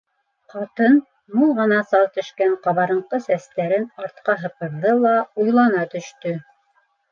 [0.51, 0.95] Ҡатын,
[1.39, 6.37] мул ғына сал төшкән ҡабарынҡы сәстәрен артҡа һыпырҙы ла уйлана төштө: